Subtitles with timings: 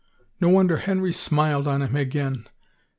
[0.39, 2.47] No wonder Henry smiled on him again.